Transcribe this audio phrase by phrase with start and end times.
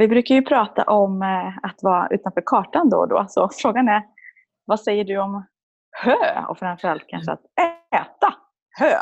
[0.00, 3.26] vi brukar ju prata om eh, att vara utanför kartan då och då.
[3.28, 4.02] Så frågan är,
[4.64, 5.46] vad säger du om
[5.90, 7.42] hö och framförallt kanske att
[7.92, 8.34] äta
[8.78, 8.98] hö?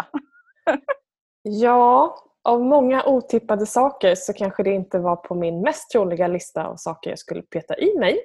[1.43, 6.67] ja, av många otippade saker så kanske det inte var på min mest troliga lista
[6.67, 8.19] av saker jag skulle peta i mig.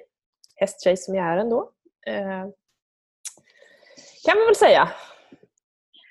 [0.56, 1.70] Hästtjej som jag är ändå.
[2.06, 2.44] Eh,
[4.24, 4.88] kan vi väl säga.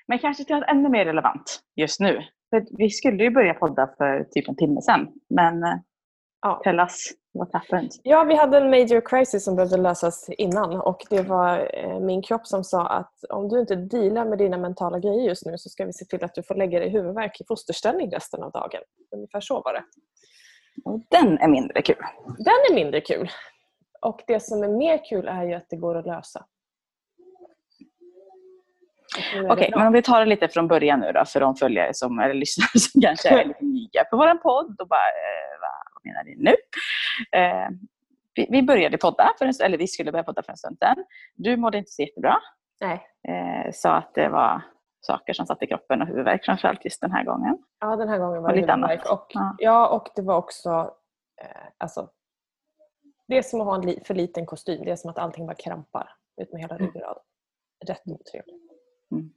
[0.06, 2.24] Men kanske till något ännu mer relevant just nu.
[2.50, 5.08] För vi skulle ju börja podda för typ en timme sedan.
[5.28, 5.74] Men eh,
[6.44, 6.60] ja.
[6.64, 7.90] tell us what happened.
[8.02, 10.80] Ja, vi hade en major crisis som behövde lösas innan.
[10.80, 14.58] Och det var eh, min kropp som sa att om du inte dealar med dina
[14.58, 16.90] mentala grejer just nu så ska vi se till att du får lägga dig i
[16.90, 18.80] huvudvärk i fosterställning resten av dagen.
[19.16, 19.84] Ungefär så var det.
[20.84, 21.96] Och den är mindre kul.
[22.26, 23.30] Den är mindre kul.
[24.00, 26.44] Och det som är mer kul är ju att det går att lösa.
[29.18, 31.94] Okej, okay, men om vi tar det lite från början nu då för de följare
[31.94, 35.53] som, eller lyssnare som kanske är lite nya på vår podd och bara, eh,
[36.04, 36.54] menar ni nu?
[37.38, 37.68] Eh,
[38.34, 41.04] vi, vi, började podda, för en, eller vi skulle börja podda för en stund sedan.
[41.34, 42.36] Du mådde inte så jättebra.
[42.80, 43.06] Nej.
[43.28, 44.62] Eh, sa att det var
[45.00, 47.58] saker som satt i kroppen och huvudvärk framförallt just den här gången.
[47.80, 49.12] Ja, den här gången var det lite huvudvärk.
[49.12, 49.54] Och, ja.
[49.58, 49.88] ja.
[49.88, 50.94] och det var också
[51.42, 52.10] eh, alltså,
[53.28, 54.84] det är som att ha en för liten kostym.
[54.84, 56.86] Det är som att allting bara krampar ut med hela mm.
[56.86, 57.18] ryggrad.
[57.86, 58.72] Rätt otrevligt.
[59.12, 59.30] Mm.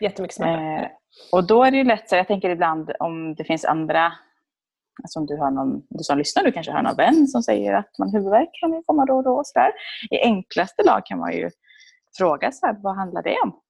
[0.00, 0.84] Jättemycket smärta.
[0.84, 0.90] Eh,
[1.32, 4.12] och då är det ju lätt, så jag tänker ibland om det finns andra
[5.02, 7.74] Alltså om du, har någon, du som lyssnar, du kanske har någon vän som säger
[7.74, 9.30] att man huvudvärk kan komma då och då.
[9.30, 9.72] Och så där.
[10.10, 11.50] I enklaste lag kan man ju
[12.18, 13.60] fråga så här, vad handlar det om?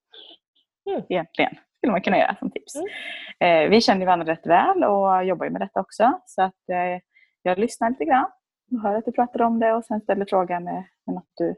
[0.91, 1.03] Mm.
[1.09, 2.75] Egentligen skulle man kunna göra som tips.
[2.75, 3.65] Mm.
[3.65, 6.21] Eh, vi känner varandra rätt väl och jobbar med detta också.
[6.27, 7.01] Så att, eh,
[7.43, 8.31] jag lyssnar lite grann
[8.73, 11.55] och hör att du pratar om det och sen ställer frågan med, med något du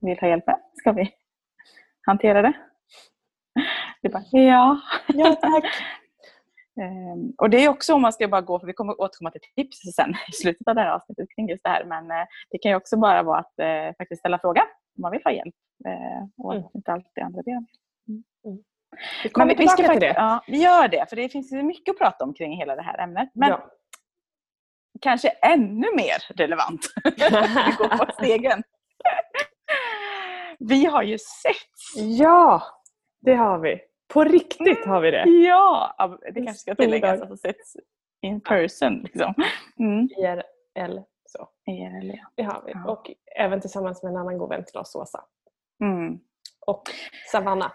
[0.00, 0.58] vill ha hjälp med.
[0.74, 1.10] Ska vi
[2.06, 2.52] hantera det?
[4.02, 4.80] Det bara, ja.
[5.06, 5.64] Ja, tack.
[6.80, 9.40] Um, och det är också om man ska bara gå, för vi kommer återkomma till
[9.56, 12.58] tips sen i slutet av det här avsnittet kring just det här, men uh, det
[12.58, 15.54] kan ju också bara vara att uh, faktiskt ställa frågan om man vill ha hjälp
[15.88, 16.68] uh, och mm.
[16.74, 17.66] inte alltid andra ben.
[18.08, 18.24] Mm.
[18.44, 18.62] Mm.
[19.22, 20.14] Vi kommer men, tillbaka vi till det.
[20.16, 22.98] Ja, vi gör det, för det finns mycket att prata om kring hela det här
[22.98, 23.30] ämnet.
[23.34, 23.70] Men ja.
[25.00, 26.80] kanske ännu mer relevant.
[27.04, 28.62] vi går på stegen.
[30.58, 32.02] vi har ju sett.
[32.18, 32.62] Ja,
[33.20, 33.80] det har vi.
[34.08, 35.24] På riktigt har vi det.
[35.28, 37.76] Ja, det kanske ska tilläggas att det setts
[38.22, 39.00] in person.
[39.02, 39.34] Liksom.
[39.78, 40.08] Mm.
[40.18, 41.00] IRL.
[41.26, 41.48] Så.
[41.66, 42.26] IRL, ja.
[42.34, 42.72] Det har vi.
[42.72, 42.90] Ja.
[42.92, 45.24] Och även tillsammans med en annan god vän till oss, Åsa.
[45.82, 46.18] Mm.
[46.66, 46.82] Och
[47.32, 47.72] Savanna.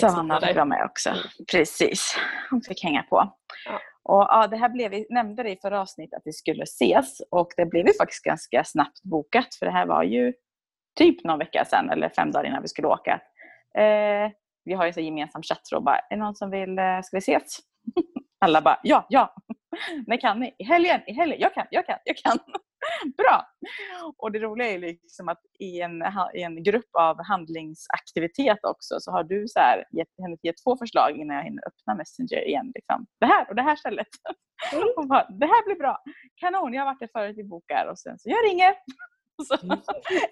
[0.00, 1.10] Savanna var med också.
[1.10, 1.22] Mm.
[1.52, 2.16] Precis.
[2.50, 3.32] Hon fick hänga på.
[3.66, 3.80] Ja.
[4.02, 7.22] Och, ja, det här blev, vi nämnde det i förra avsnittet att vi skulle ses
[7.30, 10.32] och det blev ju faktiskt ganska snabbt bokat för det här var ju
[10.98, 13.20] typ någon vecka sedan eller fem dagar innan vi skulle åka.
[13.74, 14.30] Eh,
[14.70, 17.18] vi har ju så gemensam chattråd bara, är det någon som vill, eh, ska vi
[17.18, 17.58] ses?
[18.44, 19.34] Alla bara, ja, ja.
[20.06, 20.54] När kan ni?
[20.58, 21.38] I helgen, i helgen.
[21.40, 22.38] Jag kan, jag kan, jag kan.
[23.16, 23.46] Bra!
[24.18, 26.02] Och det roliga är liksom att i en,
[26.34, 30.76] i en grupp av handlingsaktivitet också så har du så här gett, hunnit ge två
[30.76, 32.72] förslag innan jag hinner öppna Messenger igen.
[32.74, 33.06] Liksom.
[33.20, 34.08] Det här och det här stället.
[34.72, 35.08] Mm.
[35.08, 36.02] bara, det här blir bra.
[36.40, 38.74] Kanon, jag har varit där förut, vi bokar och sen så jag ringer.
[39.44, 39.54] Så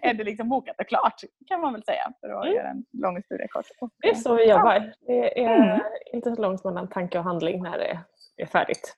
[0.02, 2.56] är det liksom bokat och klart kan man väl säga för att mm.
[2.56, 3.66] göra en lång historia kort.
[4.02, 4.92] Det är så vi jobbar.
[5.06, 5.80] Det är mm.
[6.12, 8.00] inte så långt mellan tanke och handling när det
[8.42, 8.96] är färdigt.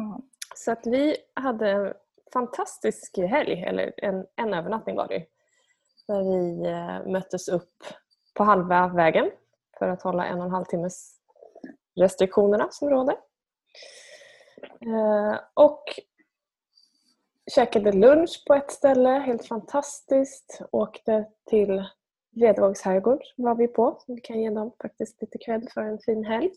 [0.00, 0.22] Mm.
[0.54, 1.92] Så att vi hade en
[2.32, 5.26] fantastisk helg, eller en, en övernattning var det
[6.08, 7.84] Där vi eh, möttes upp
[8.34, 9.30] på halva vägen
[9.78, 11.18] för att hålla en och en halv timmes
[12.00, 13.16] restriktionerna som råder.
[14.80, 15.84] Eh, och
[17.54, 20.60] käkade lunch på ett ställe, helt fantastiskt.
[20.72, 21.84] Åkte till
[22.30, 24.00] Vedvågs herrgård var vi på.
[24.06, 26.50] vi kan ge dem faktiskt lite cred för en fin helg.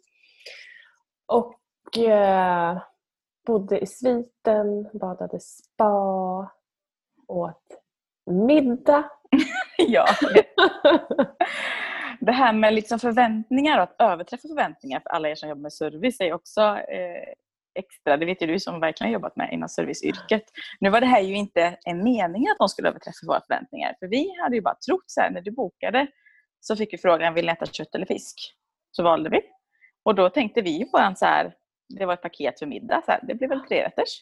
[1.25, 2.81] Och eh,
[3.47, 6.51] bodde i sviten, badade spa,
[7.27, 7.63] åt
[8.25, 9.09] middag.
[9.77, 10.05] ja.
[12.19, 15.73] Det här med liksom förväntningar och att överträffa förväntningar för alla er som jobbar med
[15.73, 17.33] service är också eh,
[17.75, 18.17] extra.
[18.17, 20.43] Det vet ju du som verkligen jobbat med inom serviceyrket.
[20.79, 23.95] Nu var det här ju inte en mening att de skulle överträffa våra förväntningar.
[23.99, 26.07] För vi hade ju bara trott så här, när du bokade
[26.59, 28.35] så fick vi frågan, vill ni äta kött eller fisk?
[28.91, 29.41] Så valde vi.
[30.03, 31.53] Och då tänkte vi på en så här,
[31.99, 34.21] det var ett paket för middag, så här, det blev väl trerätters.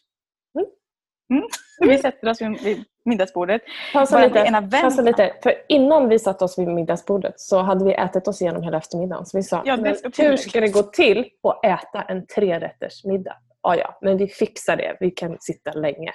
[1.29, 1.43] Mm.
[1.79, 3.61] Vi sätter oss vid middagsbordet.
[3.93, 5.33] Pausa lite, pausa lite.
[5.43, 9.25] För innan vi satte oss vid middagsbordet så hade vi ätit oss igenom hela eftermiddagen.
[9.25, 13.37] Så vi sa, ja, men hur ska det gå till att äta en trerätters middag?
[13.61, 14.97] Ja, ja, men vi fixar det.
[14.99, 16.13] Vi kan sitta länge.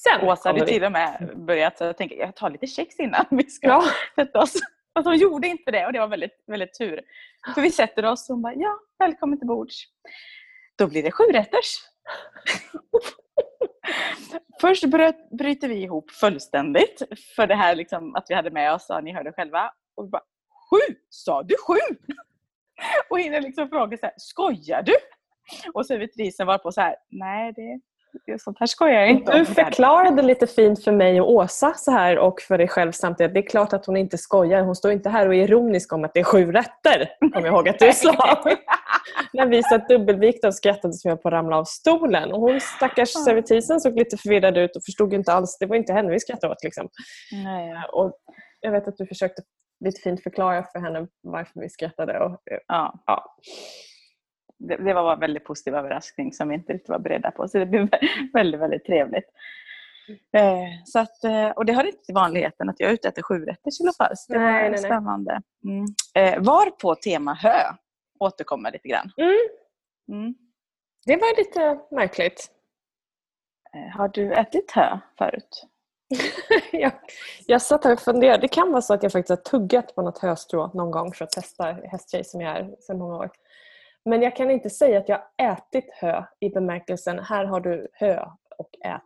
[0.00, 3.50] Sen Åsa hade till och med börjat så tänka jag tar lite kex innan vi
[3.50, 3.84] ska ja.
[4.14, 4.52] sätta oss.
[4.94, 7.00] Fast hon gjorde inte det och det var väldigt, väldigt tur.
[7.54, 9.84] För vi sätter oss och hon bara, ja, välkommen till bords.
[10.78, 11.74] Då blir det sju rätters.
[14.60, 17.02] först bröt, bryter vi ihop fullständigt
[17.36, 19.72] för det här liksom, att vi hade med oss, ja, ni hörde själva.
[19.96, 20.22] Och vi bara,
[20.70, 20.94] sju!
[21.08, 21.96] Sa du sju?
[23.10, 24.94] Och hinner liksom fråga så här, skojar du?
[25.74, 27.80] Och servitrisen var på så här, nej det
[28.38, 32.18] Sånt här skojar jag inte Du förklarade lite fint för mig och Åsa så här
[32.18, 33.34] och för dig själv samtidigt.
[33.34, 34.62] Det är klart att hon inte skojar.
[34.62, 37.08] Hon står inte här och är ironisk om att det är sju rätter.
[37.32, 38.42] Kommer jag ihåg att du sa.
[39.32, 42.32] När vi satt dubbelvikta och skrattade som jag på att ramla av stolen.
[42.32, 45.58] Och hon stackars servitrisen såg lite förvirrad ut och förstod inte alls.
[45.58, 46.64] Det var inte henne vi skrattade åt.
[46.64, 46.88] Liksom.
[47.44, 47.74] Nej.
[47.92, 48.12] Och
[48.60, 49.42] jag vet att du försökte
[49.84, 52.18] lite fint förklara för henne varför vi skrattade.
[52.18, 53.02] Och, ja.
[53.06, 53.36] ja
[54.58, 57.48] det, det var en väldigt positiv överraskning som vi inte riktigt var beredda på.
[57.48, 57.88] Så det blev
[58.32, 59.28] väldigt, väldigt trevligt.
[60.32, 63.22] Eh, så att, eh, och det har inte till vanligheten att jag är ute efter
[63.22, 64.16] sjurätters i alla fall.
[64.16, 65.42] Så det nej, var nej, spännande.
[65.64, 65.84] Mm.
[66.14, 67.62] Eh, var på tema hö
[68.18, 69.10] återkommer lite grann.
[69.16, 69.36] Mm.
[70.08, 70.34] Mm.
[71.06, 72.50] Det var lite märkligt.
[73.74, 75.66] Eh, har du ätit hö förut?
[76.72, 76.92] jag,
[77.46, 78.40] jag satt här och funderade.
[78.40, 81.24] Det kan vara så att jag faktiskt har tuggat på något höstrå någon gång för
[81.24, 83.30] att testa hästtjej som jag är sedan många år.
[84.08, 88.24] Men jag kan inte säga att jag ätit hö i bemärkelsen här har du hö
[88.58, 89.02] och ät.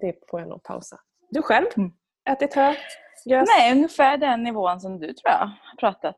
[0.00, 0.96] Det får jag nog pausa.
[1.30, 1.66] Du själv?
[1.76, 1.92] Mm.
[2.30, 2.74] Ätit hö?
[3.26, 3.48] Gös?
[3.58, 6.16] Nej, ungefär den nivån som du tror jag har pratat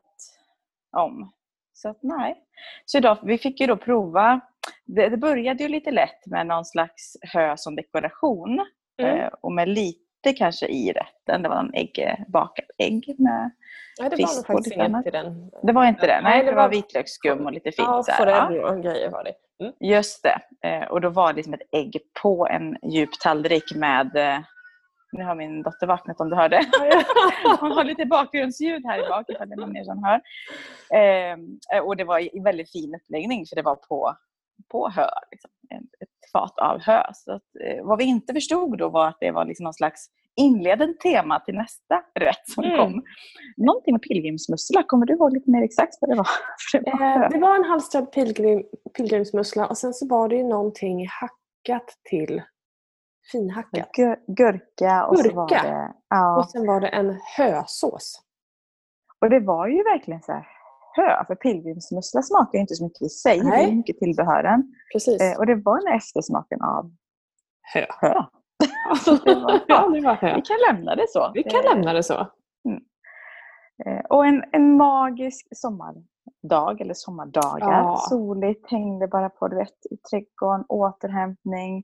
[0.97, 1.31] om.
[1.73, 2.43] Så att, nej.
[2.85, 4.41] Så idag, vi fick ju då prova,
[4.85, 8.65] det, det började ju lite lätt med någon slags hö som dekoration.
[8.97, 9.19] Mm.
[9.19, 11.41] Eh, och med lite kanske i rätten.
[11.41, 13.51] Det var en ägg, bakat ägg med
[13.99, 15.51] Nej, det var nog faktiskt inget den.
[15.63, 16.21] Det var inte det?
[16.23, 17.87] Nej, det, var, var vitlöksskum och lite fint.
[17.87, 19.33] Ja, forell och grejer var det.
[19.59, 19.73] Mm.
[19.79, 20.67] Just det.
[20.67, 24.39] Eh, och då var det som ett ägg på en djup tallrik med eh,
[25.11, 26.65] nu har min dotter vaknat om du hörde.
[27.59, 30.21] Hon har lite bakgrundsljud här i bak ifall det är någon mer som hör.
[30.99, 34.15] Ehm, eh, och det var i väldigt fin uppläggning för det var på,
[34.71, 35.09] på hö.
[35.31, 35.51] Liksom.
[36.01, 37.03] Ett fat av hö.
[37.13, 37.43] Så att,
[37.83, 41.55] vad vi inte förstod då var att det var liksom någon slags inledande tema till
[41.55, 42.77] nästa rätt som mm.
[42.77, 43.03] kom.
[43.57, 46.27] Någonting med pilgrimsmussla, kommer du ihåg lite mer exakt vad det var?
[46.73, 48.63] det, var eh, det var en halstrad pilgrim,
[48.97, 52.41] pilgrimsmussla och sen så var det ju någonting hackat till
[53.31, 53.91] finhackat.
[53.91, 55.29] Gur gurka och gurka.
[55.29, 55.93] så var det...
[56.09, 56.37] Ja.
[56.37, 58.21] Och sen var det en hösås.
[59.21, 60.54] Och det var ju verkligen så här
[60.95, 63.65] hö, för pilgrimsmussla smakar ju inte så mycket i sig, Nej.
[63.65, 64.73] det är mycket tillbehören.
[64.93, 65.21] Precis.
[65.21, 66.91] Eh, och det var den eftersmaken av
[67.73, 67.85] hö.
[68.01, 68.13] hö.
[69.67, 71.31] ja, det var Vi kan lämna det så.
[71.33, 72.27] Vi kan lämna det så.
[72.67, 72.81] Mm.
[73.85, 77.81] Eh, och en, en magisk sommardag, eller sommardagar.
[77.83, 77.97] Ja.
[78.09, 81.83] Soligt, hängde bara på du vet, i trädgården, återhämtning.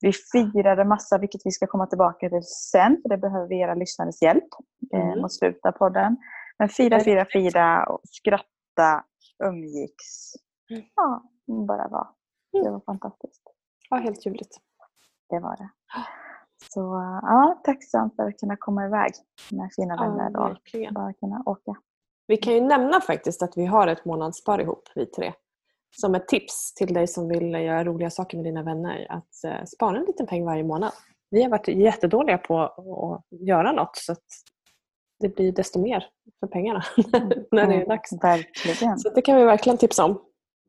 [0.00, 3.74] Vi firade massa, vilket vi ska komma tillbaka till sen, för det behöver vi era
[3.74, 4.48] lyssnares hjälp
[4.94, 5.20] eh, mm.
[5.20, 6.16] mot slutet av podden.
[6.58, 9.04] Men fira, fira, fira och skratta,
[9.44, 10.32] umgicks.
[10.70, 10.82] Mm.
[10.96, 12.08] Ja, bara var.
[12.52, 12.72] Det mm.
[12.72, 13.42] var fantastiskt.
[13.90, 14.56] Ja, helt ljuvligt.
[15.28, 15.70] Det var det.
[16.72, 16.80] Så
[17.22, 19.12] ja, tacksamt för att kunna komma iväg
[19.50, 21.74] med fina vänner ja, och bara kunna åka.
[22.26, 25.32] Vi kan ju nämna faktiskt att vi har ett månadsspar ihop, vi tre.
[25.96, 29.06] Som ett tips till dig som vill göra roliga saker med dina vänner.
[29.10, 30.92] Att eh, spara en liten peng varje månad.
[31.30, 34.14] Vi har varit jättedåliga på att göra något så
[35.20, 36.04] det blir desto mer
[36.40, 36.82] för pengarna
[37.50, 38.12] när det är dags.
[38.12, 38.98] Mm, verkligen.
[38.98, 40.20] Så det kan vi verkligen tipsa om.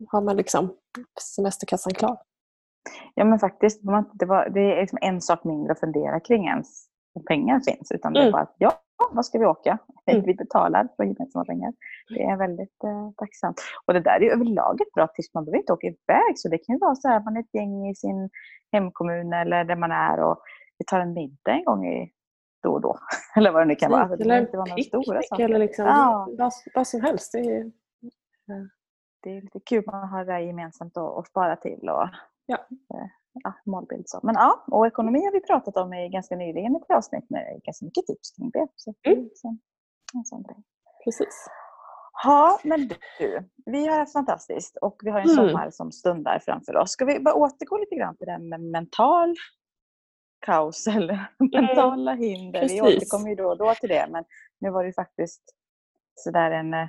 [0.08, 0.74] Har man liksom
[1.22, 2.18] semesterkassan klar.
[3.16, 3.82] Ja men faktiskt,
[4.14, 7.92] det, var, det är liksom en sak mindre att fundera kring ens om pengar finns.
[7.92, 8.32] Utan det är mm.
[8.32, 9.78] bara att ja, vad ska vi åka?
[10.12, 10.26] Mm.
[10.26, 11.74] Vi betalar för gemensamma pengar.
[12.10, 13.62] Det är väldigt eh, tacksamt.
[13.86, 15.34] Och det där är överlag ett bra tips.
[15.34, 16.34] Man behöver inte åka iväg.
[16.36, 18.30] Så det kan ju vara så här, man är ett gäng i sin
[18.72, 20.38] hemkommun eller där man är och
[20.78, 22.12] vi tar en middag en gång i
[22.68, 23.00] då och då.
[23.36, 24.02] eller vad det nu kan vara.
[24.02, 26.28] Alltså, eller en picknick eller liksom, ja.
[26.38, 27.32] vad, vad som helst.
[27.32, 27.72] Det är,
[29.24, 29.84] det är lite kul.
[29.86, 31.90] Man har det där gemensamt att spara till.
[31.90, 32.10] Och,
[32.48, 32.58] Ja.
[32.94, 33.08] Eh,
[33.44, 34.20] ja, målbild så.
[34.24, 37.62] Men ja, och ekonomi har vi pratat om i ganska nyligen i ett avsnitt med
[37.64, 38.68] ganska mycket tips kring det.
[38.76, 39.30] Så, mm.
[39.36, 39.58] så,
[40.14, 40.64] en sån grej.
[41.04, 41.48] Precis.
[42.24, 45.36] Ja, men du, vi har haft fantastiskt och vi har en mm.
[45.36, 46.92] sommar som stundar framför oss.
[46.92, 49.36] Ska vi bara återgå lite grann till det här med mental
[50.46, 52.62] kaos eller mentala hinder?
[52.62, 52.78] Precis.
[52.78, 54.24] Vi återkommer ju då och då till det, men
[54.60, 55.42] nu var det faktiskt
[56.16, 56.88] sådär en uh,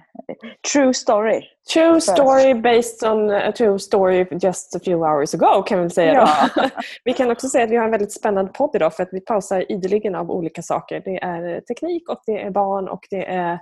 [0.73, 1.43] true story.
[1.75, 6.12] True story based on a true story just a few hours ago kan vi säga.
[6.12, 6.49] Ja.
[7.05, 9.21] vi kan också säga att vi har en väldigt spännande podd idag för att vi
[9.21, 11.02] pausar ideligen av olika saker.
[11.05, 13.59] Det är teknik och det är barn och det är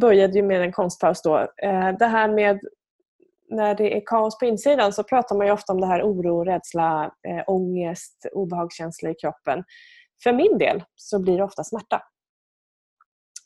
[0.00, 1.38] började ju med en konstpaus då.
[1.38, 2.60] Eh, det här med
[3.50, 6.44] när det är kaos på insidan så pratar man ju ofta om det här oro,
[6.44, 9.64] rädsla, eh, ångest, obehagskänsla i kroppen.
[10.22, 12.02] För min del så blir det ofta smärta.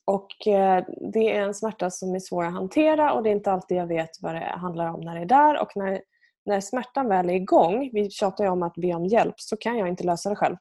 [0.06, 3.52] Och eh, det är en smärta som är svår att hantera och det är inte
[3.52, 5.61] alltid jag vet vad det handlar om när det är där.
[5.61, 6.00] Och när
[6.46, 9.78] när smärtan väl är igång, vi tjatar ju om att be om hjälp, så kan
[9.78, 10.56] jag inte lösa det själv.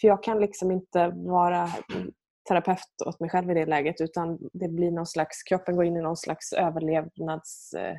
[0.00, 1.68] För jag kan liksom inte vara
[2.48, 5.96] terapeut åt mig själv i det läget utan det blir någon slags, kroppen går in
[5.96, 7.74] i någon slags överlevnads...
[7.74, 7.96] Eh,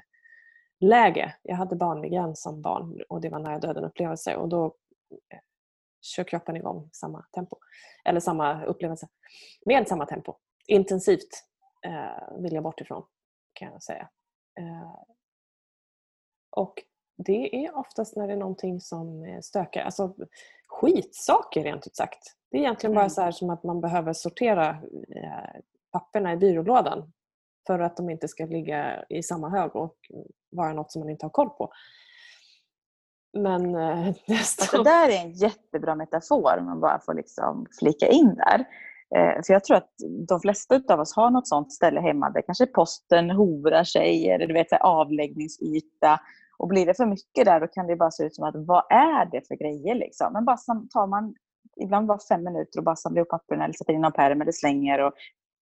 [0.82, 1.36] överlevnadsläge.
[1.44, 4.66] Jag hade barnmigrän som barn och det var nära döden upplevelse och då
[5.34, 5.40] eh,
[6.02, 7.58] kör kroppen igång samma tempo.
[8.06, 9.08] Eller samma upplevelse.
[9.66, 10.36] Med samma tempo.
[10.68, 11.44] Intensivt
[11.86, 13.06] eh, vill jag bort ifrån
[13.54, 14.10] kan jag säga.
[14.60, 14.96] Eh,
[16.50, 16.84] och
[17.18, 19.82] det är oftast när det är någonting som stökar.
[19.82, 20.16] Alltså
[20.68, 22.20] skitsaker rent ut sagt.
[22.52, 23.10] Det är egentligen bara mm.
[23.10, 24.70] så här som att man behöver sortera
[25.16, 27.14] eh, papperna i byrålådan
[27.68, 29.96] för att de inte ska ligga i samma hög och
[30.52, 31.72] vara något som man inte har koll på.
[33.38, 34.84] Men eh, nästan...
[34.84, 38.66] Det där är en jättebra metafor om man bara får liksom flika in där.
[39.16, 39.92] Eh, för jag tror att
[40.28, 44.48] de flesta av oss har något sånt ställe hemma där kanske posten hovrar sig eller
[44.48, 46.20] du vet, avläggningsyta.
[46.58, 48.84] Och blir det för mycket där då kan det bara se ut som att vad
[48.90, 50.34] är det för grejer liksom?
[50.34, 50.58] Men bara
[50.94, 51.36] tar man
[51.82, 54.52] ibland bara fem minuter och bara samlar ihop papperna eller sätter in någon pärm eller
[54.52, 55.14] slänger och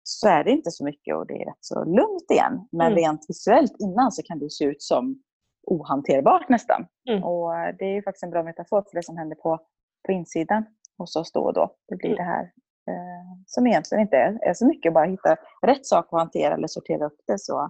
[0.04, 2.68] så är det inte så mycket och det är rätt så lugnt igen.
[2.72, 2.98] Men mm.
[2.98, 5.22] rent visuellt innan så kan det se ut som
[5.68, 6.86] ohanterbart nästan.
[7.10, 7.24] Mm.
[7.24, 9.60] Och det är ju faktiskt en bra metafor för det som händer på,
[10.06, 10.66] på insidan
[10.98, 11.76] hos oss då och då.
[11.88, 12.18] Det blir mm.
[12.18, 12.44] det här
[12.88, 16.68] eh, som egentligen inte är, är så mycket, bara hitta rätt sak att hantera eller
[16.68, 17.70] sortera upp det så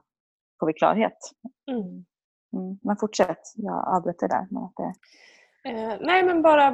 [0.60, 1.18] får vi klarhet.
[1.72, 2.06] Mm.
[2.54, 2.80] Mm.
[2.82, 4.48] Men fortsätt, jag avbröt det där.
[4.50, 4.94] Men att det...
[5.70, 6.72] Eh, nej men bara,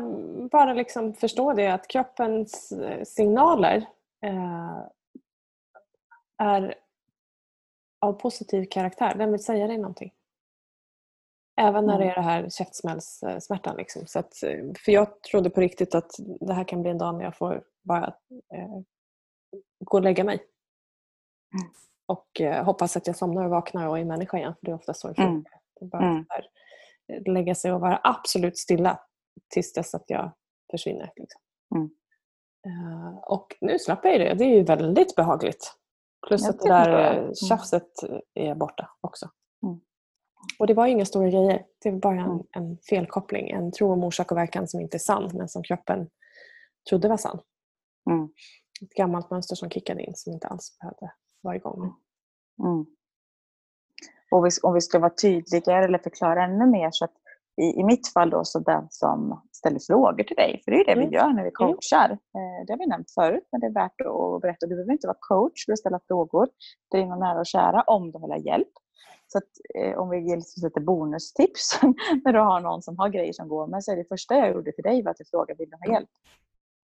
[0.51, 3.86] bara liksom förstå det att kroppens eh, signaler
[4.25, 4.80] eh,
[6.39, 6.75] är
[8.01, 9.15] av positiv karaktär.
[9.15, 10.12] Den vill säga dig någonting.
[11.62, 12.12] Även när det mm.
[12.12, 13.75] är det här käftsmällssmärtan.
[13.77, 14.05] Liksom.
[14.05, 17.15] Så att, eh, för jag trodde på riktigt att det här kan bli en dag
[17.15, 18.08] när jag får bara
[18.53, 18.79] eh,
[19.79, 20.36] gå och lägga mig.
[21.53, 21.74] Mm.
[22.05, 24.55] Och eh, hoppas att jag somnar och vaknar och är människa igen.
[24.60, 25.22] För det är ofta så det.
[25.22, 25.43] Mm.
[25.81, 26.25] Bara mm.
[26.29, 26.48] Där,
[27.15, 29.00] eh, lägga sig och vara absolut stilla
[29.53, 30.31] tills dess att jag
[30.72, 31.12] försvinner.
[31.15, 31.41] Liksom.
[31.75, 31.89] Mm.
[32.67, 34.34] Uh, och nu slapp jag det.
[34.34, 35.78] Det är ju väldigt behagligt.
[36.28, 37.36] Plus jag att det där mm.
[37.36, 37.90] tjafset
[38.34, 39.30] är borta också.
[39.64, 39.80] Mm.
[40.60, 41.66] Och det var inga stora grejer.
[41.84, 42.46] Det var bara en, mm.
[42.52, 43.50] en felkoppling.
[43.50, 46.10] En tro om orsak och verkan som inte är sann men som kroppen
[46.90, 47.40] trodde var sann.
[48.10, 48.30] Mm.
[48.82, 51.12] Ett gammalt mönster som kickade in som inte alls behövde
[51.42, 51.94] vara igång.
[52.64, 52.86] Mm.
[54.32, 57.14] Och vi, om vi ska vara tydligare eller förklara ännu mer så att
[57.62, 60.86] i, i mitt fall då så den som ställer frågor till dig, för det är
[60.86, 61.10] det mm.
[61.10, 62.06] vi gör när vi coachar.
[62.06, 62.66] Mm.
[62.66, 64.66] Det har vi nämnt förut, men det är värt att berätta.
[64.66, 66.48] Du behöver inte vara coach för att ställa frågor
[66.92, 68.74] till dina nära och kära om du vill ha hjälp.
[69.32, 71.80] Så att, eh, om vi ger lite bonustips
[72.24, 74.51] när du har någon som har grejer som går med så är det första jag
[74.54, 76.10] gjorde till dig var att jag frågade vill du ha hjälp?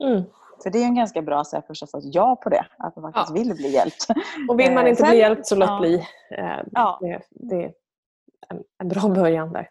[0.03, 0.24] Mm.
[0.63, 2.96] För det är en ganska bra sätt först att få ett ja på det, att
[2.96, 3.44] man faktiskt ja.
[3.44, 4.08] vill bli hjälpt.
[4.50, 5.79] Och vill man inte Sen, bli hjälpt så låt ja.
[5.79, 5.96] bli.
[6.38, 6.98] Eh, ja.
[7.01, 7.74] Det, det, är
[8.50, 9.70] en, en, bra början där.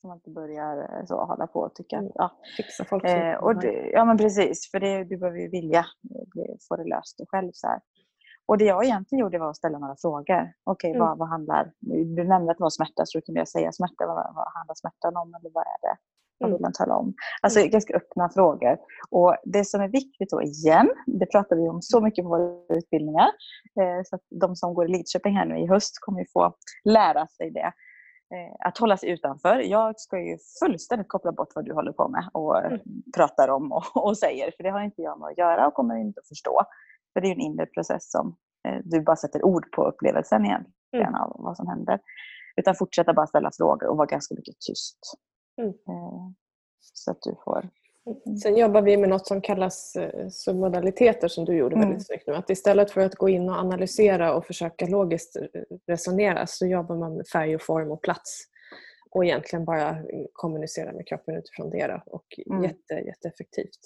[0.00, 2.12] Så man inte börjar eh, så hålla på och tycka mm.
[2.14, 2.30] ja.
[2.56, 5.84] Fixa folk eh, och det, Ja men precis, för det, du behöver ju vilja
[6.68, 7.50] få det löst själv.
[7.52, 7.80] Så här.
[8.46, 10.22] Och det jag egentligen gjorde var att ställa några frågor.
[10.22, 11.00] Okej, okay, mm.
[11.00, 11.72] vad, vad handlar...
[12.16, 14.06] Du nämnde att det var smärta, så då kunde jag säga smärta.
[14.06, 15.34] Vad, vad handlar smärtan om?
[15.34, 15.96] Eller vad är det?
[16.38, 17.14] Vad vill man tala om?
[17.42, 17.70] Alltså mm.
[17.70, 18.78] ganska öppna frågor.
[19.10, 22.76] Och det som är viktigt då igen, det pratar vi om så mycket på våra
[22.78, 23.28] utbildningar.
[23.80, 26.54] Eh, så att de som går i Lidköping här nu i höst kommer ju få
[26.84, 27.72] lära sig det.
[28.34, 29.58] Eh, att hålla sig utanför.
[29.58, 32.80] Jag ska ju fullständigt koppla bort vad du håller på med och mm.
[33.16, 34.50] pratar om och, och, säger.
[34.56, 36.62] För det har inte jag med att göra och kommer inte att förstå.
[37.12, 38.36] För det är en inre process som
[38.68, 41.14] eh, du bara sätter ord på upplevelsen egentligen mm.
[41.14, 42.00] av vad som händer.
[42.56, 44.98] Utan fortsätta bara ställa frågor och vara ganska mycket tyst.
[45.60, 45.68] Mm.
[45.70, 46.30] Eh,
[46.80, 47.68] så att du får...
[48.06, 48.36] Mm.
[48.36, 52.00] Sen jobbar vi med något som kallas eh, submodaliteter som du gjorde väldigt mm.
[52.00, 52.34] snyggt nu.
[52.34, 55.42] Att istället för att gå in och analysera och försöka logiskt eh,
[55.86, 58.44] resonera så jobbar man med färg och form och plats.
[59.10, 59.96] Och egentligen bara
[60.32, 62.02] kommunicera med kroppen utifrån det.
[62.06, 62.64] Och mm.
[62.64, 63.78] jätte, jätteeffektivt.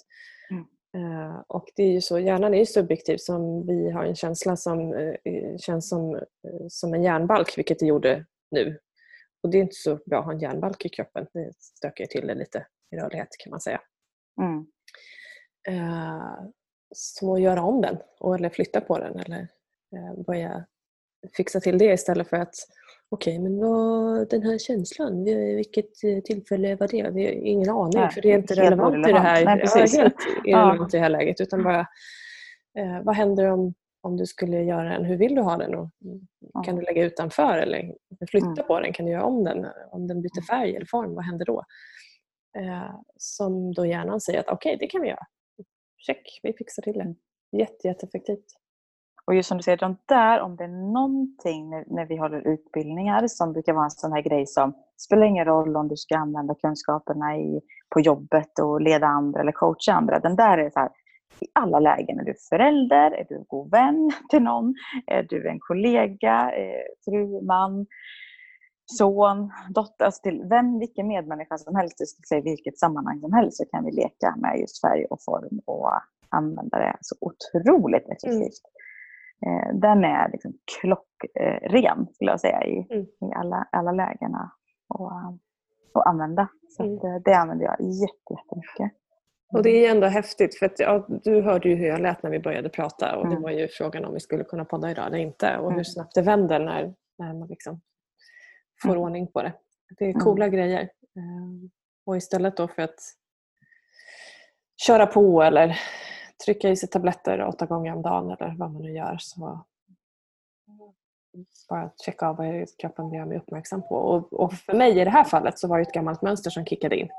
[0.51, 0.65] Mm.
[0.95, 4.55] Uh, och det är ju så, hjärnan är ju subjektiv som vi har en känsla
[4.55, 5.13] som
[5.57, 6.19] känns som,
[6.69, 8.79] som en järnbalk, vilket det gjorde nu
[9.45, 11.27] och det är inte så bra att ha en järnbalk i kroppen.
[11.33, 13.81] Det stökar till det lite i rörlighet kan man säga.
[14.41, 14.65] Mm.
[15.69, 16.35] Uh,
[16.95, 17.97] så göra om den
[18.37, 19.47] eller flytta på den eller
[19.95, 20.65] uh, börja
[21.37, 22.55] fixa till det istället för att
[23.09, 25.23] okej, okay, men vad den här känslan,
[25.55, 25.93] vilket
[26.25, 27.09] tillfälle var det?
[27.09, 29.97] Vi har ingen aning Nej, för det är inte relevant i det här, Nej, precis.
[29.97, 30.15] helt
[30.45, 31.79] irrelevant i det här läget utan bara
[32.79, 33.73] uh, vad händer om
[34.05, 35.75] om du skulle göra den, hur vill du ha den?
[35.75, 35.89] Och
[36.65, 37.93] kan du lägga utanför eller
[38.29, 38.67] flytta mm.
[38.67, 38.93] på den?
[38.93, 39.65] Kan du göra om den?
[39.91, 40.45] Om den byter mm.
[40.45, 41.63] färg eller form, vad händer då?
[42.55, 45.25] Eh, som då hjärnan säger att okej, okay, det kan vi göra.
[45.97, 47.01] Check, vi fixar till det.
[47.01, 47.15] Mm.
[47.51, 48.45] Jätte, jätteeffektivt.
[49.27, 52.47] Och just som du säger, de där, om det är någonting när, när vi håller
[52.47, 56.17] utbildningar som brukar vara en sån här grej som spelar ingen roll om du ska
[56.17, 60.19] använda kunskaperna i, på jobbet och leda andra eller coacha andra.
[60.19, 60.89] Den där är så här,
[61.39, 62.19] i alla lägen.
[62.19, 63.11] Är du förälder?
[63.11, 64.75] Är du god vän till någon?
[65.07, 66.51] Är du en kollega?
[66.51, 67.85] Eh, fru, man?
[68.85, 72.01] Son, dotter, alltså till vem, vilken medmänniska som helst,
[72.35, 75.91] i vilket sammanhang som helst, så kan vi leka med just färg och form och
[76.29, 78.61] använda det så otroligt effektivt.
[79.45, 79.79] Mm.
[79.79, 83.03] Den är liksom klockren, skulle jag säga, i, mm.
[83.03, 84.51] i alla, alla lägena
[85.95, 86.47] att använda.
[86.69, 86.95] Så mm.
[86.95, 88.99] eh, det använder jag jättemycket.
[89.53, 92.29] Och det är ändå häftigt för att, ja, du hörde ju hur jag lät när
[92.29, 93.35] vi började prata och mm.
[93.35, 95.85] det var ju frågan om vi skulle kunna podda idag eller inte och hur mm.
[95.85, 97.81] snabbt det vänder när, när man liksom
[98.85, 99.03] får mm.
[99.03, 99.53] ordning på det.
[99.97, 100.55] Det är coola mm.
[100.55, 100.89] grejer.
[101.15, 101.69] Ehm,
[102.05, 102.99] och istället då för att
[104.77, 105.79] köra på eller
[106.45, 109.65] trycka i sig tabletter åtta gånger om dagen eller vad man nu gör så
[111.69, 113.95] bara checka av vad kroppen gör mig uppmärksam på.
[113.95, 116.65] Och, och, för mig i det här fallet så var det ett gammalt mönster som
[116.65, 117.09] kickade in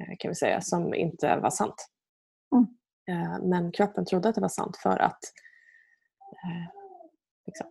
[0.00, 1.88] eh, kan vi säga, som inte var sant.
[2.54, 2.66] Mm.
[3.08, 5.20] Eh, men kroppen trodde att det var sant för att
[6.32, 6.74] eh,
[7.46, 7.66] liksom,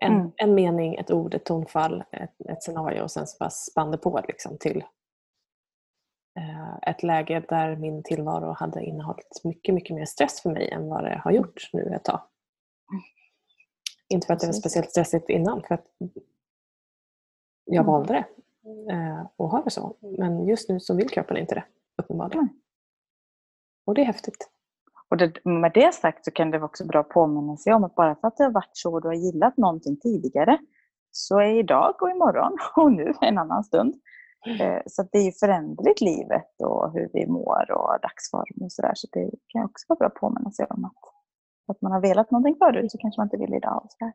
[0.00, 0.32] en, mm.
[0.36, 3.98] en mening, ett ord, ett tonfall, ett, ett scenario och sen så bara spann det
[3.98, 4.84] på liksom till
[6.38, 10.88] eh, ett läge där min tillvaro hade innehållit mycket, mycket mer stress för mig än
[10.88, 12.20] vad det har gjort nu ett tag.
[12.92, 13.02] Mm.
[14.08, 15.86] Inte för att det var speciellt stressigt innan, för att
[17.64, 17.86] jag mm.
[17.86, 18.24] valde det
[18.92, 19.96] eh, och har det så.
[20.00, 21.64] Men just nu så vill kroppen inte det,
[21.96, 22.48] uppenbarligen.
[23.84, 24.50] Och det är häftigt.
[25.10, 27.84] Och det, med det sagt så kan det också vara bra att påminna sig om
[27.84, 30.58] att bara för att det har varit så och du har gillat någonting tidigare
[31.10, 33.94] så är idag och imorgon och nu en annan stund.
[34.60, 38.92] Eh, så det är ju föränderligt livet och hur vi mår och dagsform och sådär.
[38.94, 41.02] Så det kan också vara bra att påminna sig om att,
[41.70, 43.84] att man har velat någonting förut så kanske man inte vill idag.
[43.84, 44.10] Och, så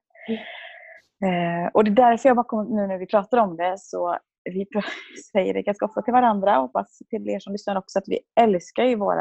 [1.26, 1.70] mm.
[1.74, 4.68] och det är därför jag bara nu när vi pratar om det så vi
[5.32, 8.20] säger det ganska ofta till varandra och hoppas till er som lyssnar också att vi
[8.40, 9.16] älskar ju vår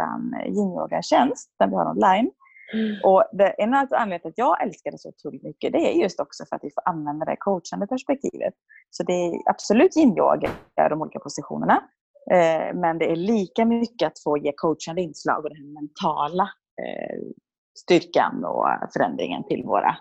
[0.47, 2.31] yin-yoga-tjänst, den vi har online.
[2.75, 2.97] Mm.
[3.05, 6.03] Och det, en av anledningarna till att jag älskar det så otroligt mycket det är
[6.03, 8.55] just också för att vi får använda det coachande perspektivet.
[8.91, 11.83] Så det är absolut yin-yoga, de olika positionerna.
[12.31, 16.43] Eh, men det är lika mycket att få ge coachande inslag och den mentala
[16.83, 17.19] eh,
[17.79, 19.97] styrkan och förändringen till våra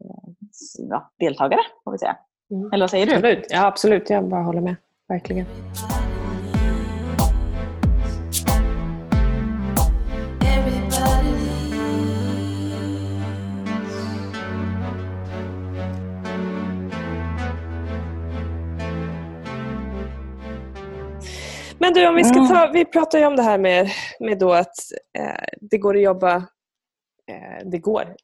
[0.00, 2.16] eh, deltagare, får vi säga.
[2.52, 2.72] Mm.
[2.72, 3.14] Eller vad säger du?
[3.14, 3.46] Absolut.
[3.50, 4.10] Ja, absolut.
[4.10, 4.76] Jag bara håller med.
[5.08, 5.46] Verkligen.
[21.78, 22.48] Men du, om vi ska mm.
[22.48, 23.88] ta, vi pratar ju om det här med,
[24.20, 24.74] med då att
[25.18, 26.36] eh, det går att jobba,
[27.26, 28.16] eh, det går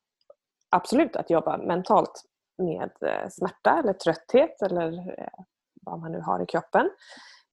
[0.70, 2.27] absolut att jobba mentalt
[2.58, 5.44] med eh, smärta eller trötthet eller eh,
[5.82, 6.90] vad man nu har i kroppen.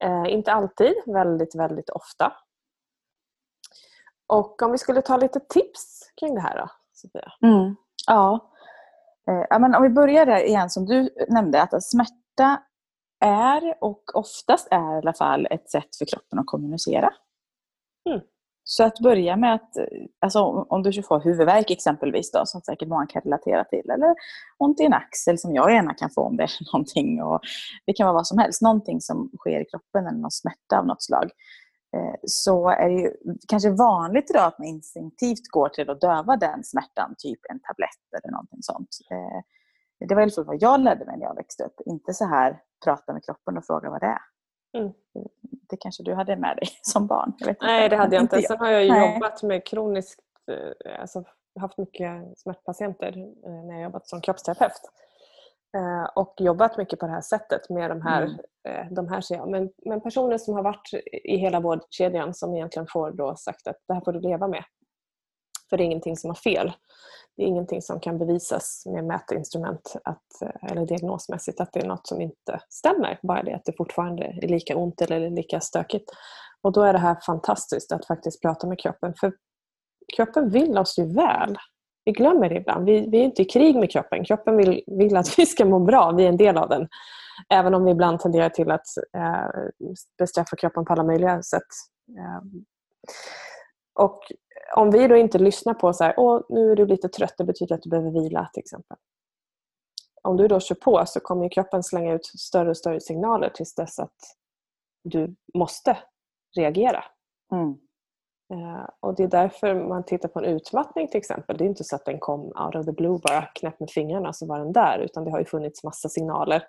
[0.04, 2.32] Eh, inte alltid, väldigt, väldigt ofta.
[4.26, 7.32] Och om vi skulle ta lite tips kring det här då, Sofia?
[7.42, 7.76] Mm.
[8.06, 8.52] Ja.
[9.30, 12.62] Eh, men om vi börjar där igen som du nämnde, att smärta
[13.24, 17.10] är och oftast är i alla fall ett sätt för kroppen att kommunicera.
[18.08, 18.20] Mm.
[18.68, 19.70] Så att börja med att,
[20.20, 24.14] alltså om du får huvudvärk exempelvis då, som säkert många kan relatera till, eller
[24.58, 27.22] ont i en axel som jag gärna kan få om det är någonting.
[27.22, 27.40] Och
[27.86, 30.86] det kan vara vad som helst, någonting som sker i kroppen eller någon smärta av
[30.86, 31.30] något slag.
[31.96, 33.12] Eh, så är det ju
[33.48, 38.22] kanske vanligt idag att man instinktivt går till att döva den smärtan, typ en tablett
[38.22, 38.88] eller någonting sånt.
[39.10, 39.40] Eh,
[40.08, 41.80] det var i alla fall vad jag lärde mig när jag växte upp.
[41.86, 44.22] Inte så här prata med kroppen och fråga vad det är.
[44.78, 44.92] Mm.
[45.68, 47.32] Det kanske du hade med dig som barn?
[47.60, 48.42] Nej, det hade jag inte.
[48.42, 49.14] Sen har jag Nej.
[49.14, 51.24] jobbat med kroniskt, eh, alltså
[51.60, 54.80] haft mycket smärtpatienter eh, när jag jobbat som kroppsterapeut.
[55.76, 58.22] Eh, och jobbat mycket på det här sättet med de här,
[58.68, 58.94] mm.
[58.94, 59.48] de här jag.
[59.48, 60.90] Men, men personer som har varit
[61.24, 64.64] i hela vårdkedjan som egentligen får då sagt att det här får du leva med.
[65.70, 66.72] För det är ingenting som har fel
[67.36, 72.06] det är ingenting som kan bevisas med mätinstrument att, eller diagnosmässigt att det är något
[72.06, 73.18] som inte stämmer.
[73.22, 76.10] Bara det att det fortfarande är lika ont eller lika stökigt.
[76.62, 79.14] Och då är det här fantastiskt att faktiskt prata med kroppen.
[79.20, 79.32] För
[80.16, 81.56] kroppen vill oss ju väl.
[82.04, 82.84] Vi glömmer det ibland.
[82.84, 84.24] Vi, vi är inte i krig med kroppen.
[84.24, 86.10] Kroppen vill, vill att vi ska må bra.
[86.10, 86.88] Vi är en del av den.
[87.48, 91.62] Även om vi ibland tenderar till att eh, bestraffa kroppen på alla möjliga sätt.
[92.18, 92.40] Eh,
[93.96, 94.20] och
[94.76, 97.44] om vi då inte lyssnar på så här, Åh, nu är du lite trött, det
[97.44, 98.96] betyder att du behöver vila till exempel.
[100.22, 103.74] Om du då kör på så kommer kroppen slänga ut större och större signaler tills
[103.74, 104.16] dess att
[105.04, 105.98] du måste
[106.56, 107.04] reagera.
[107.52, 107.78] Mm.
[108.52, 111.56] Eh, och det är därför man tittar på en utmattning till exempel.
[111.56, 114.32] Det är inte så att den kom out of the blue, bara knäpp med fingrarna
[114.32, 114.98] så var den där.
[114.98, 116.64] Utan det har ju funnits massa signaler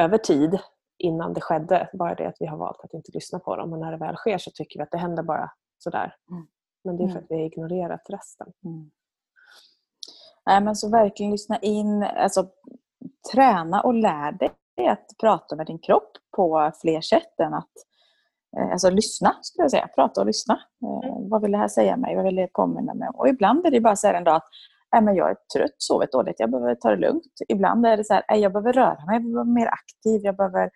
[0.00, 0.58] över tid
[0.98, 1.90] innan det skedde.
[1.92, 3.72] Bara det att vi har valt att inte lyssna på dem.
[3.72, 5.50] Och när det väl sker så tycker vi att det händer bara
[5.82, 6.14] sådär.
[6.30, 6.46] Mm.
[6.84, 7.24] Men det är för mm.
[7.24, 8.52] att vi har ignorerat resten.
[8.64, 8.90] Mm.
[10.46, 12.48] Nej, men så verkligen lyssna in, alltså
[13.32, 17.72] träna och lär dig att prata med din kropp på fler sätt än att
[18.56, 19.88] eh, Alltså lyssna, skulle jag säga.
[19.94, 20.60] Prata och lyssna.
[20.84, 21.28] Eh, mm.
[21.28, 22.16] Vad vill det här säga mig?
[22.16, 23.08] Vad vill det påminna mig?
[23.14, 24.48] Och ibland är det bara så här en dag att
[24.96, 27.32] äh, men jag är trött, sovit dåligt, jag behöver ta det lugnt.
[27.48, 30.20] Ibland är det så här, äh, jag behöver röra mig, jag behöver vara mer aktiv,
[30.24, 30.70] jag behöver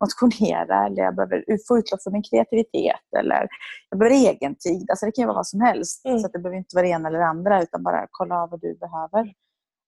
[0.00, 3.48] motionera eller jag behöver få utlopp för min kreativitet eller
[3.90, 4.90] jag behöver egen tid.
[4.90, 6.04] Alltså det kan ju vara vad som helst.
[6.04, 6.18] Mm.
[6.18, 8.60] Så det behöver inte vara det ena eller det andra utan bara kolla av vad
[8.60, 9.20] du behöver.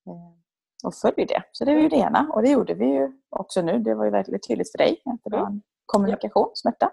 [0.06, 0.42] Eh,
[0.84, 1.42] och följ det.
[1.52, 3.78] Så det var ju det ena och det gjorde vi ju också nu.
[3.78, 6.90] Det var ju väldigt tydligt för dig att det var en kommunikation, smärta.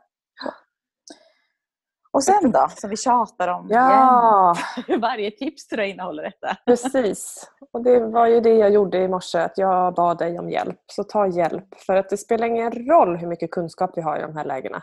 [2.20, 4.56] Och sen då, som vi tjatar om ja.
[4.88, 5.02] igen.
[5.02, 6.58] Varje tips tror jag innehåller detta.
[6.66, 7.52] Precis.
[7.72, 10.80] Och det var ju det jag gjorde i morse, att jag bad dig om hjälp.
[10.88, 11.66] Så ta hjälp.
[11.86, 14.82] För att det spelar ingen roll hur mycket kunskap vi har i de här lägena.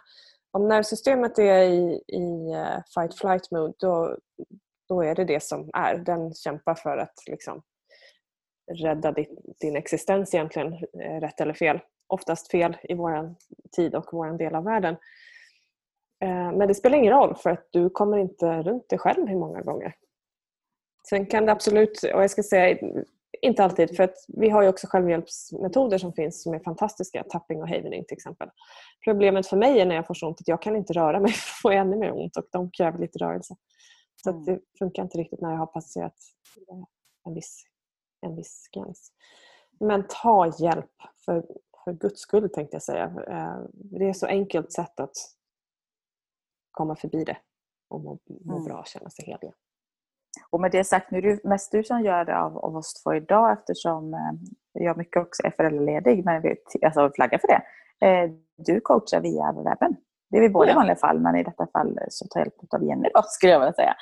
[0.53, 4.17] Om nervsystemet är i, i eh, fight-flight mode, då,
[4.89, 5.99] då är det det som är.
[5.99, 7.63] Den kämpar för att liksom,
[8.73, 11.81] rädda din, din existens egentligen, eh, rätt eller fel.
[12.09, 13.35] Oftast fel i vår
[13.77, 14.97] tid och vår del av världen.
[16.21, 19.39] Eh, men det spelar ingen roll för att du kommer inte runt dig själv hur
[19.39, 19.95] många gånger.
[21.09, 22.79] Sen kan det absolut, och jag ska säga
[23.43, 27.63] inte alltid, för att vi har ju också självhjälpsmetoder som finns som är fantastiska, tapping
[27.63, 28.49] och havening till exempel.
[29.05, 31.33] Problemet för mig är när jag får så ont att jag kan inte röra mig
[31.33, 33.57] för att få ännu mer ont och de kräver lite rörelse.
[34.23, 34.45] Så mm.
[34.45, 36.15] det funkar inte riktigt när jag har passerat
[36.71, 36.85] eh,
[37.25, 37.65] en viss,
[38.21, 39.13] en viss gräns.
[39.81, 40.93] Men ta hjälp,
[41.25, 41.47] för,
[41.85, 43.05] för guds skull tänkte jag säga.
[43.05, 45.17] Eh, det är så enkelt sätt att
[46.77, 47.37] komma förbi det
[47.91, 48.65] och må, må mm.
[48.65, 49.53] bra och känna sig heliga.
[50.51, 53.03] Och med det sagt, nu är det mest du som gör det av, av oss
[53.03, 54.33] två idag eftersom eh,
[54.73, 57.63] jag mycket också är föräldraledig, men vi alltså flaggar för det.
[58.07, 59.97] Eh, du coachar via webben.
[60.31, 60.73] Det är vi båda ja.
[60.73, 63.61] i vanliga fall, men i detta fall så tar hjälp av Jenny då, skulle jag
[63.61, 63.95] vilja säga.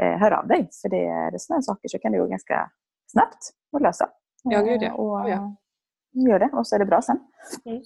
[0.00, 2.70] Eh, hör av dig, för det är sådana saker så kan det gå ganska
[3.06, 3.38] snabbt
[3.76, 4.08] att lösa.
[4.42, 4.92] Ja, gud ja.
[4.92, 5.56] Och, ja.
[6.12, 7.18] Gör det och så är det bra sen.
[7.64, 7.82] Mm.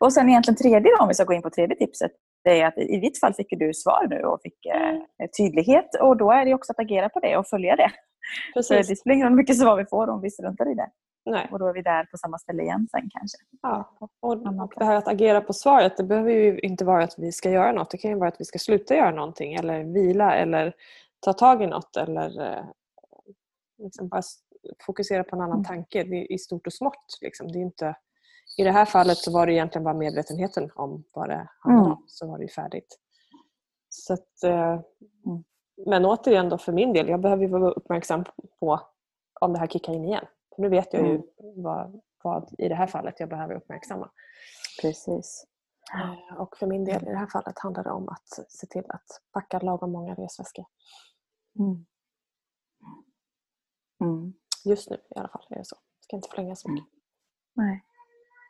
[0.00, 2.12] Och sen egentligen tredje då, om vi ska gå in på tredje tipset,
[2.46, 5.02] det är att i ditt fall fick du svar nu och fick eh, mm.
[5.38, 7.90] tydlighet och då är det också att agera på det och följa det.
[8.54, 8.88] Precis.
[8.88, 10.90] det spelar ingen roll hur mycket svar vi får om vi struntar i det.
[11.30, 11.48] Nej.
[11.52, 13.38] Och då är vi där på samma ställe igen sen kanske.
[13.62, 13.96] Ja.
[14.00, 17.32] Och, och det här att agera på svaret, det behöver ju inte vara att vi
[17.32, 17.90] ska göra något.
[17.90, 20.74] Det kan ju vara att vi ska sluta göra någonting eller vila eller
[21.20, 22.64] ta tag i något eller eh,
[23.78, 24.22] liksom bara
[24.86, 25.64] fokusera på en annan mm.
[25.64, 27.18] tanke i stort och smått.
[27.20, 27.52] Liksom.
[27.52, 27.94] Det är inte
[28.56, 31.92] i det här fallet så var det egentligen bara medvetenheten om vad det handlade om,
[31.92, 32.04] mm.
[32.06, 32.98] så var det färdigt.
[33.88, 34.80] Så att, eh,
[35.26, 35.44] mm.
[35.86, 38.24] Men återigen då för min del, jag behöver vara uppmärksam
[38.60, 38.80] på
[39.40, 40.24] om det här kickar in igen.
[40.54, 41.22] För nu vet jag ju mm.
[41.56, 44.10] vad, vad i det här fallet jag behöver uppmärksamma.
[44.82, 45.46] Precis.
[45.94, 48.84] Eh, och för min del i det här fallet handlar det om att se till
[48.88, 50.64] att packa lagom många resväskor.
[51.58, 51.86] Mm.
[54.00, 54.34] Mm.
[54.64, 55.76] Just nu i alla fall är det så.
[55.76, 56.88] Jag ska inte förlänga så mycket.
[57.54, 57.84] Nej.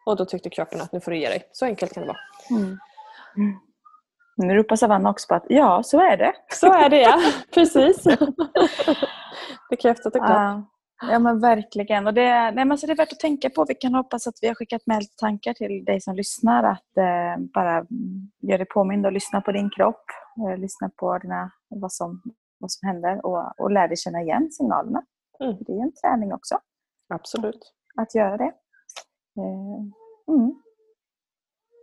[0.07, 1.49] Och då tyckte kroppen att nu får du ge dig.
[1.53, 2.19] Så enkelt kan det vara.
[2.51, 2.79] Mm.
[3.37, 3.59] Mm.
[4.37, 6.33] Nu ropar Savanna också på att ja, så är det.
[6.49, 7.19] Så är det ja,
[7.55, 8.05] precis.
[9.71, 10.65] Bekräftat och klart.
[11.01, 11.19] Ja.
[11.19, 12.07] Men verkligen.
[12.07, 13.65] Och det, nej, men så det är värt att tänka på.
[13.69, 16.63] Vi kan hoppas att vi har skickat med lite tankar till dig som lyssnar.
[16.63, 17.87] Att eh, bara
[18.43, 20.05] göra dig påmind och lyssna på din kropp.
[20.39, 22.23] Eh, lyssna på dina, vad, som,
[22.59, 25.03] vad som händer och, och lär dig känna igen signalerna.
[25.41, 25.57] Mm.
[25.61, 26.59] Det är en träning också.
[27.15, 27.73] Absolut.
[27.97, 28.53] Att göra det.
[29.39, 29.83] Eh,
[30.29, 30.63] mm.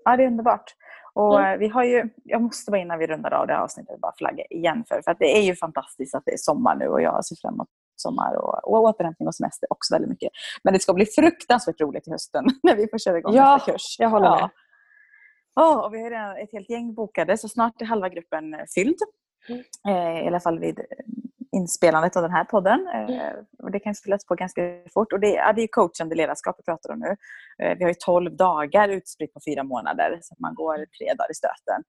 [0.06, 0.76] Ja, det är underbart.
[1.14, 1.60] Och mm.
[1.60, 4.44] vi har ju, jag måste bara innan vi rundar av det här avsnittet bara flagga
[4.50, 7.26] igen för, för att det är ju fantastiskt att det är sommar nu och jag
[7.26, 10.30] ser fram emot sommar och, och återhämtning och semester också väldigt mycket.
[10.64, 13.72] Men det ska bli fruktansvärt roligt i hösten när vi får köra igång ja, nästa
[13.72, 13.96] kurs.
[14.00, 14.40] jag håller med.
[14.40, 14.50] Ja.
[15.56, 18.98] Oh, och vi har redan ett helt gäng bokade så snart är halva gruppen fylld.
[19.50, 19.64] Mm.
[19.88, 20.80] Eh, I alla fall vid
[21.54, 22.88] inspelandet av den här podden.
[22.88, 23.10] Mm.
[23.10, 24.62] Eh, och det kan fyllas på ganska
[24.94, 25.14] fort.
[25.14, 27.16] Och det, ja, det är coachande ledarskap vi pratar om nu.
[27.66, 31.32] Eh, vi har ju 12 dagar utspritt på fyra månader, så man går tre dagar
[31.32, 31.84] i stöten.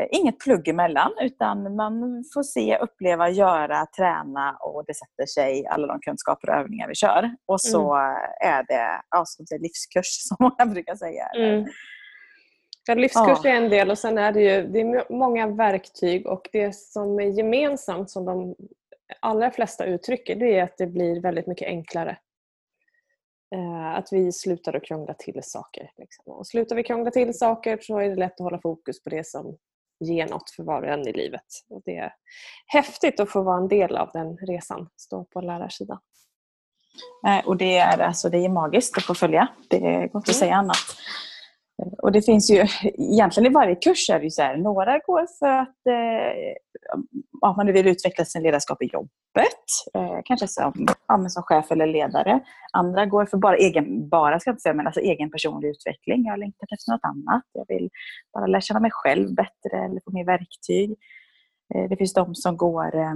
[0.00, 5.66] Eh, inget plugg emellan, utan man får se, uppleva, göra, träna och det sätter sig,
[5.66, 7.30] alla de kunskaper och övningar vi kör.
[7.46, 8.16] Och så mm.
[8.40, 11.26] är det alltså, det livskurs, som många brukar säga.
[11.36, 11.66] Mm.
[12.88, 16.48] Ja, livskurs är en del och sen är det ju det är många verktyg och
[16.52, 18.54] det som är gemensamt som de
[19.20, 22.18] allra flesta uttrycker det är att det blir väldigt mycket enklare.
[23.54, 25.90] Eh, att vi slutar att krångla till saker.
[25.96, 26.24] Liksom.
[26.26, 29.26] Och slutar vi krångla till saker så är det lätt att hålla fokus på det
[29.26, 29.56] som
[30.00, 31.46] ge något för var och en i livet.
[31.68, 32.12] Och det är
[32.66, 35.98] häftigt att få vara en del av den resan, stå på lärarsidan.
[37.44, 39.48] Och det är, alltså, det är magiskt att få följa.
[39.70, 40.34] Det går inte att mm.
[40.34, 40.76] säga annat.
[41.82, 44.98] Eh, och det finns ju, egentligen i varje kurs är det ju så här, några
[44.98, 51.28] går för att eh, man vill utveckla sin ledarskap i jobbet, eh, kanske som, ja,
[51.28, 52.40] som chef eller ledare.
[52.72, 56.24] Andra går för bara egen, bara ska jag inte säga, men alltså egen personlig utveckling.
[56.24, 57.42] Jag har längtat efter något annat.
[57.52, 57.90] Jag vill
[58.32, 60.96] bara lära känna mig själv bättre eller få mer verktyg.
[61.74, 63.14] Eh, det finns de som går eh,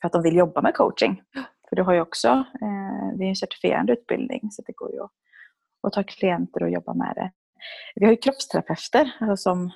[0.00, 1.22] för att de vill jobba med coaching.
[1.68, 5.02] För du har ju också, eh, det är en certifierande utbildning så det går ju
[5.02, 5.10] att,
[5.82, 7.30] att ta klienter och jobba med det.
[7.94, 9.70] Vi har ju kroppsterapeuter alltså som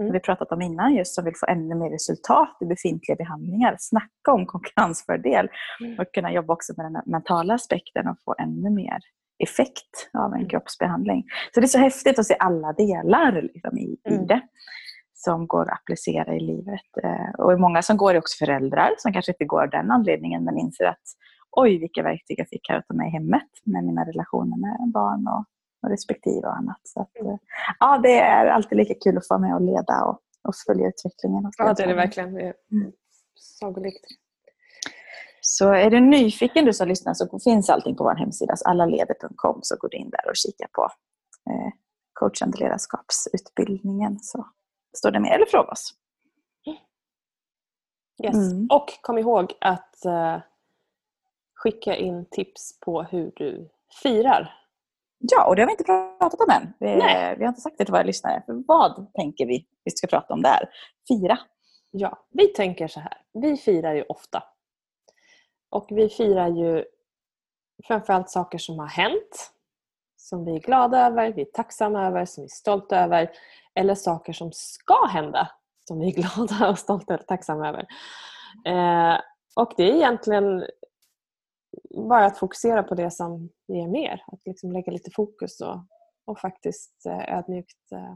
[0.00, 0.12] mm.
[0.12, 3.76] vi pratat om innan, just som vill få ännu mer resultat i befintliga behandlingar.
[3.78, 5.48] Snacka om konkurrensfördel
[5.80, 5.98] mm.
[5.98, 8.98] och kunna jobba också med den mentala aspekten och få ännu mer
[9.38, 10.48] effekt av en mm.
[10.48, 11.24] kroppsbehandling.
[11.54, 14.22] Så det är så häftigt att se alla delar liksom, i, mm.
[14.22, 14.40] i det
[15.14, 16.90] som går att applicera i livet.
[17.02, 20.44] Eh, och många som går är också föräldrar som kanske inte går av den anledningen
[20.44, 21.02] men inser att
[21.50, 25.26] oj vilka verktyg jag fick här att ta med hemmet med mina relationer med barn
[25.26, 25.44] och
[25.84, 26.80] och respektive och annat.
[26.82, 27.38] Så att, mm.
[27.80, 31.46] ja, det är alltid lika kul att få med och leda och, och följa utvecklingen.
[31.46, 32.34] Och ja, det är det verkligen.
[32.34, 32.92] Det är mm.
[33.60, 34.04] sagolikt.
[35.40, 39.76] Så är du nyfiken du som lyssnar så finns allting på vår hemsida, allaleder.com, så
[39.76, 40.82] går du in där och kika på
[41.50, 41.72] eh,
[42.12, 44.46] coachande ledarskapsutbildningen så
[44.96, 45.94] står det med, eller fråga oss.
[48.24, 48.34] Yes.
[48.34, 48.66] Mm.
[48.70, 50.38] Och kom ihåg att uh,
[51.54, 53.70] skicka in tips på hur du
[54.02, 54.63] firar
[55.32, 56.72] Ja, och det har vi inte pratat om än.
[56.80, 56.94] Vi,
[57.38, 58.42] vi har inte sagt det till våra lyssnare.
[58.46, 60.68] För vad tänker vi vi ska prata om där?
[61.08, 61.38] Fira.
[61.90, 63.20] Ja, vi tänker så här.
[63.32, 64.42] Vi firar ju ofta.
[65.70, 66.84] Och vi firar ju
[67.84, 69.50] framförallt saker som har hänt.
[70.16, 73.30] Som vi är glada över, vi är tacksamma över, som vi är stolta över.
[73.74, 75.50] Eller saker som ska hända.
[75.88, 77.86] Som vi är glada och stolta och tacksamma över.
[78.66, 79.20] Eh,
[79.56, 80.64] och det är egentligen
[82.08, 84.24] bara att fokusera på det som ger mer.
[84.26, 85.76] Att liksom lägga lite fokus och,
[86.26, 88.14] och faktiskt eh, ödmjukt eh,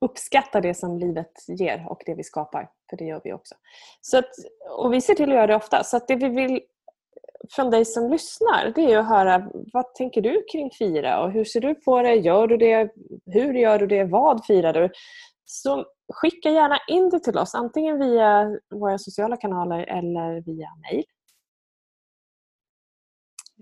[0.00, 2.70] uppskatta det som livet ger och det vi skapar.
[2.90, 3.54] För det gör vi också.
[4.00, 4.30] Så att,
[4.78, 5.84] och vi ser till att göra det ofta.
[5.84, 6.60] Så att det vi vill
[7.50, 11.44] från dig som lyssnar det är att höra vad tänker du kring fira och hur
[11.44, 12.14] ser du på det?
[12.14, 12.90] Gör du det?
[13.26, 14.04] Hur gör du det?
[14.04, 14.90] Vad firar du?
[15.44, 21.04] Så skicka gärna in det till oss antingen via våra sociala kanaler eller via mail.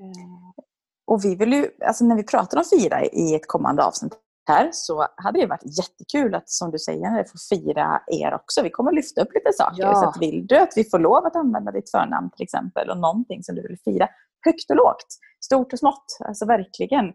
[0.01, 0.65] Eh,
[1.07, 4.13] och vi vill ju, alltså när vi pratar om fira i ett kommande avsnitt
[4.47, 8.63] här så hade det varit jättekul att som du säger få fira er också.
[8.63, 9.83] Vi kommer att lyfta upp lite saker.
[9.83, 9.95] Ja.
[9.95, 12.99] Så att vill du att vi får lov att använda ditt förnamn till exempel och
[12.99, 14.09] någonting som du vill fira
[14.45, 15.07] högt och lågt,
[15.45, 17.07] stort och smått, alltså verkligen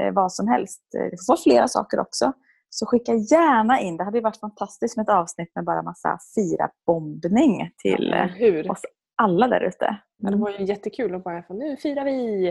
[0.00, 0.82] eh, vad som helst.
[0.98, 2.32] Eh, det får vara flera saker också.
[2.70, 3.96] Så skicka gärna in.
[3.96, 8.80] Det hade varit fantastiskt med ett avsnitt med bara massa fira-bombning till ja, oss
[9.16, 10.00] alla där ute.
[10.22, 10.30] Mm.
[10.30, 12.48] Ja, det var ju jättekul att bara få nu firar vi!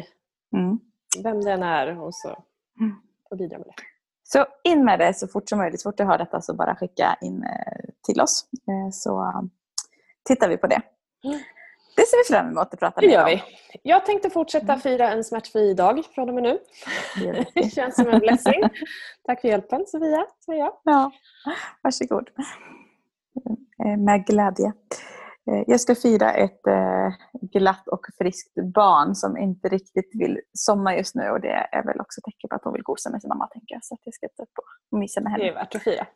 [0.53, 0.79] Mm.
[1.23, 2.43] Vem det än är och så
[2.79, 2.95] mm.
[3.29, 3.73] och bidra med det.
[4.23, 5.81] Så in med det så fort som möjligt.
[5.81, 8.47] Så fort du hör detta så bara skicka in eh, till oss.
[8.67, 9.33] Eh, så
[10.23, 10.81] tittar vi på det.
[11.23, 11.39] Mm.
[11.95, 13.25] Det ser vi fram emot att prata mer om.
[13.25, 13.43] Det gör vi.
[13.83, 14.79] Jag tänkte fortsätta mm.
[14.79, 16.59] fira en smärtfri dag från och med nu.
[17.53, 18.61] Det känns som en blessing.
[19.23, 20.73] Tack för hjälpen Sofia, säger jag.
[20.83, 21.11] Ja,
[21.81, 22.29] varsågod.
[23.85, 24.73] Eh, med glädje.
[25.51, 30.97] Eh, jag ska fira ett eh, glatt och friskt barn som inte riktigt vill somna
[30.97, 33.29] just nu och det är väl också tecken på att hon vill gosa med sin
[33.29, 33.83] mamma tänker jag.
[33.83, 34.57] Så jag ska ta upp
[34.91, 35.43] och mysa med henne.
[35.43, 36.07] Det är värt att fira.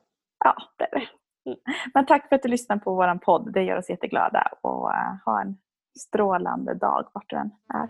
[0.45, 1.07] Ja, det är det.
[1.49, 1.59] Mm.
[1.93, 3.53] Men tack för att du lyssnade på vår podd.
[3.53, 5.57] Det gör oss jätteglada och uh, ha en
[5.99, 7.89] strålande dag vart du än är.